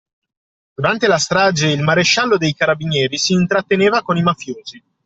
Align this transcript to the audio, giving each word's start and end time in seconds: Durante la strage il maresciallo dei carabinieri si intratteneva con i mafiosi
Durante 0.75 1.05
la 1.07 1.19
strage 1.19 1.67
il 1.67 1.83
maresciallo 1.83 2.37
dei 2.37 2.55
carabinieri 2.55 3.19
si 3.19 3.33
intratteneva 3.33 4.01
con 4.01 4.17
i 4.17 4.23
mafiosi 4.23 4.83